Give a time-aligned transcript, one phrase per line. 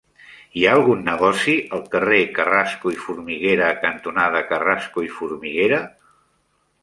[0.59, 5.83] Hi ha algun negoci al carrer Carrasco i Formiguera cantonada Carrasco i Formiguera?